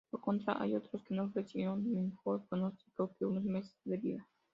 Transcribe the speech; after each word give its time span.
Por 0.09 0.19
contra, 0.19 0.59
hay 0.59 0.73
otros 0.73 1.03
que 1.03 1.13
no 1.13 1.25
ofrecen 1.25 2.07
mejor 2.09 2.43
pronóstico 2.47 3.13
que 3.19 3.25
unos 3.25 3.43
meses 3.43 3.77
de 3.85 3.97
vida. 3.97 4.27